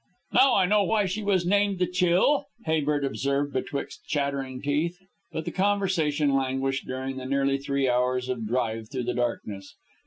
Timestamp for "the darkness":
9.03-9.75